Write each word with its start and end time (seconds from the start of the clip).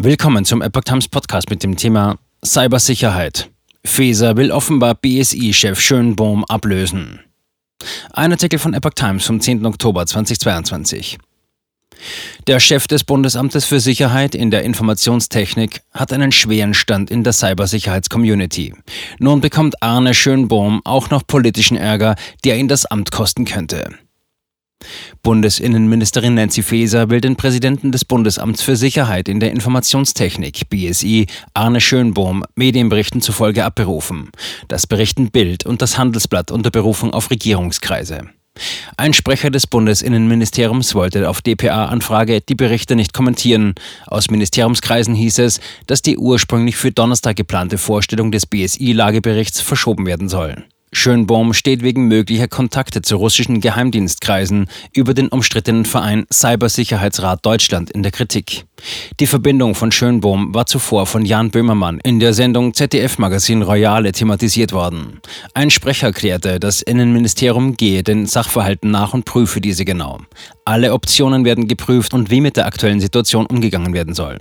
Willkommen 0.00 0.44
zum 0.44 0.62
Epoch 0.62 0.84
Times 0.84 1.08
Podcast 1.08 1.50
mit 1.50 1.64
dem 1.64 1.76
Thema 1.76 2.20
Cybersicherheit. 2.44 3.50
Feser 3.84 4.36
will 4.36 4.52
offenbar 4.52 4.94
BSI-Chef 4.94 5.80
Schönbohm 5.80 6.44
ablösen. 6.44 7.18
Ein 8.12 8.30
Artikel 8.30 8.60
von 8.60 8.74
Epoch 8.74 8.94
Times 8.94 9.26
vom 9.26 9.40
10. 9.40 9.66
Oktober 9.66 10.06
2022. 10.06 11.18
Der 12.46 12.60
Chef 12.60 12.86
des 12.86 13.02
Bundesamtes 13.02 13.64
für 13.64 13.80
Sicherheit 13.80 14.36
in 14.36 14.52
der 14.52 14.62
Informationstechnik 14.62 15.80
hat 15.92 16.12
einen 16.12 16.30
schweren 16.30 16.74
Stand 16.74 17.10
in 17.10 17.24
der 17.24 17.32
Cybersicherheitscommunity. 17.32 18.74
Nun 19.18 19.40
bekommt 19.40 19.82
Arne 19.82 20.14
Schönbohm 20.14 20.80
auch 20.84 21.10
noch 21.10 21.26
politischen 21.26 21.76
Ärger, 21.76 22.14
der 22.44 22.56
ihn 22.56 22.68
das 22.68 22.86
Amt 22.86 23.10
kosten 23.10 23.46
könnte. 23.46 23.98
Bundesinnenministerin 25.28 26.32
Nancy 26.32 26.62
Faeser 26.62 27.10
will 27.10 27.20
den 27.20 27.36
Präsidenten 27.36 27.92
des 27.92 28.06
Bundesamts 28.06 28.62
für 28.62 28.76
Sicherheit 28.76 29.28
in 29.28 29.40
der 29.40 29.50
Informationstechnik, 29.50 30.70
BSI, 30.70 31.26
Arne 31.52 31.82
Schönbohm, 31.82 32.44
Medienberichten 32.54 33.20
zufolge 33.20 33.66
abberufen. 33.66 34.30
Das 34.68 34.86
berichten 34.86 35.30
Bild 35.30 35.66
und 35.66 35.82
das 35.82 35.98
Handelsblatt 35.98 36.50
unter 36.50 36.70
Berufung 36.70 37.12
auf 37.12 37.30
Regierungskreise. 37.30 38.30
Ein 38.96 39.12
Sprecher 39.12 39.50
des 39.50 39.66
Bundesinnenministeriums 39.66 40.94
wollte 40.94 41.28
auf 41.28 41.42
dpa-Anfrage 41.42 42.40
die 42.40 42.54
Berichte 42.54 42.96
nicht 42.96 43.12
kommentieren. 43.12 43.74
Aus 44.06 44.30
Ministeriumskreisen 44.30 45.14
hieß 45.14 45.40
es, 45.40 45.60
dass 45.86 46.00
die 46.00 46.16
ursprünglich 46.16 46.76
für 46.76 46.90
Donnerstag 46.90 47.36
geplante 47.36 47.76
Vorstellung 47.76 48.32
des 48.32 48.46
BSI-Lageberichts 48.46 49.60
verschoben 49.60 50.06
werden 50.06 50.30
soll. 50.30 50.64
Schönbohm 50.92 51.52
steht 51.52 51.82
wegen 51.82 52.08
möglicher 52.08 52.48
Kontakte 52.48 53.02
zu 53.02 53.16
russischen 53.16 53.60
Geheimdienstkreisen 53.60 54.68
über 54.92 55.14
den 55.14 55.28
umstrittenen 55.28 55.84
Verein 55.84 56.26
Cybersicherheitsrat 56.32 57.44
Deutschland 57.44 57.90
in 57.90 58.02
der 58.02 58.12
Kritik. 58.12 58.64
Die 59.20 59.26
Verbindung 59.26 59.74
von 59.74 59.92
Schönbohm 59.92 60.54
war 60.54 60.66
zuvor 60.66 61.06
von 61.06 61.24
Jan 61.24 61.50
Böhmermann 61.50 62.00
in 62.04 62.20
der 62.20 62.32
Sendung 62.32 62.74
ZDF-Magazin 62.74 63.62
Royale 63.62 64.12
thematisiert 64.12 64.72
worden. 64.72 65.20
Ein 65.54 65.70
Sprecher 65.70 66.08
erklärte, 66.08 66.60
das 66.60 66.82
Innenministerium 66.82 67.76
gehe 67.76 68.02
den 68.02 68.26
Sachverhalten 68.26 68.90
nach 68.90 69.14
und 69.14 69.24
prüfe 69.24 69.60
diese 69.60 69.84
genau. 69.84 70.20
Alle 70.64 70.92
Optionen 70.92 71.44
werden 71.44 71.68
geprüft 71.68 72.14
und 72.14 72.30
wie 72.30 72.40
mit 72.40 72.56
der 72.56 72.66
aktuellen 72.66 73.00
Situation 73.00 73.46
umgegangen 73.46 73.92
werden 73.92 74.14
soll. 74.14 74.38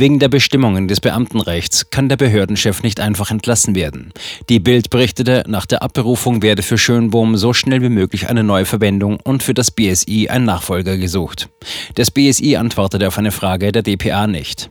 Wegen 0.00 0.20
der 0.20 0.28
Bestimmungen 0.28 0.86
des 0.86 1.00
Beamtenrechts 1.00 1.90
kann 1.90 2.08
der 2.08 2.16
Behördenchef 2.16 2.84
nicht 2.84 3.00
einfach 3.00 3.32
entlassen 3.32 3.74
werden. 3.74 4.12
Die 4.48 4.60
Bild 4.60 4.90
berichtete, 4.90 5.42
nach 5.48 5.66
der 5.66 5.82
Abberufung 5.82 6.40
werde 6.40 6.62
für 6.62 6.78
Schönbohm 6.78 7.36
so 7.36 7.52
schnell 7.52 7.82
wie 7.82 7.88
möglich 7.88 8.28
eine 8.28 8.44
neue 8.44 8.64
Verwendung 8.64 9.18
und 9.18 9.42
für 9.42 9.54
das 9.54 9.72
BSI 9.72 10.28
ein 10.28 10.44
Nachfolger 10.44 10.96
gesucht. 10.96 11.48
Das 11.96 12.12
BSI 12.12 12.54
antwortete 12.54 13.08
auf 13.08 13.18
eine 13.18 13.32
Frage 13.32 13.72
der 13.72 13.82
DPA 13.82 14.28
nicht. 14.28 14.70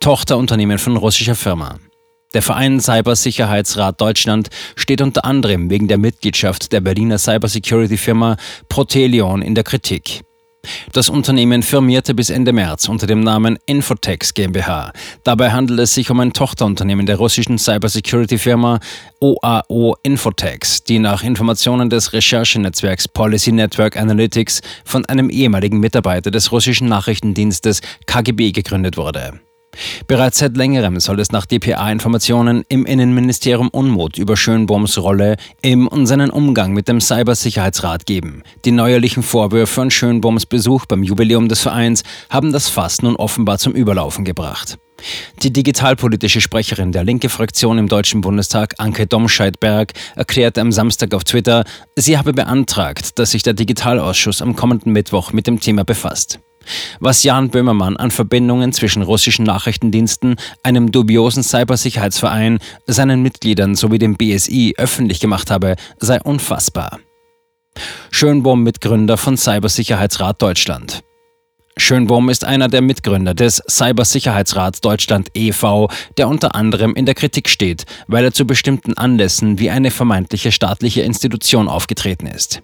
Tochterunternehmen 0.00 0.78
von 0.78 0.96
russischer 0.96 1.36
Firma. 1.36 1.78
Der 2.34 2.42
Verein 2.42 2.80
Cybersicherheitsrat 2.80 4.00
Deutschland 4.00 4.48
steht 4.74 5.02
unter 5.02 5.24
anderem 5.24 5.70
wegen 5.70 5.86
der 5.86 5.98
Mitgliedschaft 5.98 6.72
der 6.72 6.80
Berliner 6.80 7.18
Cybersecurity-Firma 7.18 8.38
Protelion 8.68 9.40
in 9.40 9.54
der 9.54 9.62
Kritik. 9.62 10.22
Das 10.92 11.08
Unternehmen 11.08 11.62
firmierte 11.62 12.14
bis 12.14 12.30
Ende 12.30 12.52
März 12.52 12.88
unter 12.88 13.06
dem 13.06 13.20
Namen 13.20 13.58
Infotex 13.66 14.34
GmbH. 14.34 14.92
Dabei 15.24 15.52
handelt 15.52 15.80
es 15.80 15.94
sich 15.94 16.10
um 16.10 16.20
ein 16.20 16.32
Tochterunternehmen 16.32 17.06
der 17.06 17.16
russischen 17.16 17.58
Cybersecurity-Firma 17.58 18.80
OAO 19.20 19.96
Infotex, 20.02 20.82
die 20.84 20.98
nach 20.98 21.22
Informationen 21.22 21.90
des 21.90 22.12
Recherchenetzwerks 22.12 23.08
Policy 23.08 23.52
Network 23.52 23.96
Analytics 23.96 24.62
von 24.84 25.04
einem 25.06 25.30
ehemaligen 25.30 25.78
Mitarbeiter 25.78 26.30
des 26.30 26.52
russischen 26.52 26.88
Nachrichtendienstes 26.88 27.80
KGB 28.06 28.52
gegründet 28.52 28.96
wurde. 28.96 29.40
Bereits 30.06 30.38
seit 30.38 30.56
längerem 30.56 30.98
soll 31.00 31.20
es 31.20 31.32
nach 31.32 31.46
dpa-Informationen 31.46 32.64
im 32.68 32.86
Innenministerium 32.86 33.68
Unmut 33.68 34.18
über 34.18 34.36
Schönbohms 34.36 34.98
Rolle 34.98 35.36
im 35.62 35.86
und 35.86 36.06
seinen 36.06 36.30
Umgang 36.30 36.72
mit 36.72 36.88
dem 36.88 37.00
Cybersicherheitsrat 37.00 38.06
geben. 38.06 38.42
Die 38.64 38.72
neuerlichen 38.72 39.22
Vorwürfe 39.22 39.82
an 39.82 39.90
Schönbohms 39.90 40.46
Besuch 40.46 40.86
beim 40.86 41.02
Jubiläum 41.02 41.48
des 41.48 41.60
Vereins 41.60 42.02
haben 42.28 42.52
das 42.52 42.68
Fass 42.68 43.02
nun 43.02 43.16
offenbar 43.16 43.58
zum 43.58 43.72
Überlaufen 43.72 44.24
gebracht. 44.24 44.78
Die 45.42 45.52
digitalpolitische 45.52 46.40
Sprecherin 46.40 46.92
der 46.92 47.04
linke 47.04 47.28
Fraktion 47.28 47.78
im 47.78 47.88
Deutschen 47.88 48.20
Bundestag, 48.20 48.74
Anke 48.78 49.06
Domscheit-Berg, 49.06 49.94
erklärte 50.16 50.60
am 50.60 50.72
Samstag 50.72 51.14
auf 51.14 51.24
Twitter, 51.24 51.64
sie 51.96 52.18
habe 52.18 52.34
beantragt, 52.34 53.18
dass 53.18 53.30
sich 53.30 53.42
der 53.42 53.54
Digitalausschuss 53.54 54.42
am 54.42 54.56
kommenden 54.56 54.92
Mittwoch 54.92 55.32
mit 55.32 55.46
dem 55.46 55.60
Thema 55.60 55.84
befasst. 55.84 56.40
Was 57.00 57.22
Jan 57.22 57.50
Böhmermann 57.50 57.96
an 57.96 58.10
Verbindungen 58.10 58.72
zwischen 58.72 59.02
russischen 59.02 59.44
Nachrichtendiensten, 59.44 60.36
einem 60.62 60.92
dubiosen 60.92 61.42
Cybersicherheitsverein, 61.42 62.58
seinen 62.86 63.22
Mitgliedern 63.22 63.74
sowie 63.74 63.98
dem 63.98 64.16
BSI 64.16 64.74
öffentlich 64.76 65.20
gemacht 65.20 65.50
habe, 65.50 65.76
sei 65.98 66.20
unfassbar. 66.20 67.00
Schönbohm 68.10 68.62
Mitgründer 68.62 69.16
von 69.16 69.36
Cybersicherheitsrat 69.36 70.42
Deutschland. 70.42 71.02
Schönbohm 71.76 72.28
ist 72.28 72.44
einer 72.44 72.68
der 72.68 72.82
Mitgründer 72.82 73.34
des 73.34 73.62
Cybersicherheitsrats 73.68 74.80
Deutschland 74.80 75.28
e.V., 75.34 75.88
der 76.18 76.28
unter 76.28 76.54
anderem 76.54 76.94
in 76.94 77.06
der 77.06 77.14
Kritik 77.14 77.48
steht, 77.48 77.86
weil 78.06 78.24
er 78.24 78.32
zu 78.32 78.44
bestimmten 78.44 78.94
Anlässen 78.94 79.58
wie 79.58 79.70
eine 79.70 79.90
vermeintliche 79.90 80.52
staatliche 80.52 81.02
Institution 81.02 81.68
aufgetreten 81.68 82.26
ist. 82.26 82.62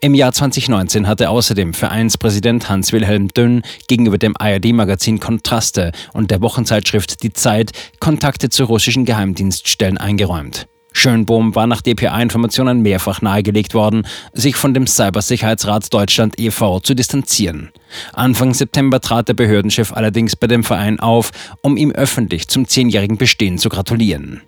Im 0.00 0.14
Jahr 0.14 0.32
2019 0.32 1.06
hatte 1.06 1.30
außerdem 1.30 1.74
Vereinspräsident 1.74 2.68
Hans-Wilhelm 2.68 3.28
Dünn 3.28 3.62
gegenüber 3.86 4.18
dem 4.18 4.36
ARD-Magazin 4.36 5.20
Kontraste 5.20 5.92
und 6.12 6.30
der 6.30 6.40
Wochenzeitschrift 6.40 7.22
Die 7.22 7.32
Zeit 7.32 7.72
Kontakte 8.00 8.48
zu 8.48 8.64
russischen 8.64 9.04
Geheimdienststellen 9.04 9.98
eingeräumt. 9.98 10.68
Schönbohm 10.98 11.54
war 11.54 11.66
nach 11.66 11.80
DPA-Informationen 11.80 12.82
mehrfach 12.82 13.22
nahegelegt 13.22 13.72
worden, 13.72 14.06
sich 14.32 14.56
von 14.56 14.74
dem 14.74 14.86
Cybersicherheitsrat 14.86 15.92
Deutschland 15.94 16.38
e.V. 16.38 16.80
zu 16.80 16.94
distanzieren. 16.94 17.70
Anfang 18.12 18.52
September 18.52 19.00
trat 19.00 19.28
der 19.28 19.34
Behördenchef 19.34 19.92
allerdings 19.92 20.34
bei 20.34 20.48
dem 20.48 20.64
Verein 20.64 20.98
auf, 20.98 21.30
um 21.62 21.76
ihm 21.76 21.92
öffentlich 21.92 22.48
zum 22.48 22.66
zehnjährigen 22.66 23.16
Bestehen 23.16 23.58
zu 23.58 23.68
gratulieren. 23.68 24.42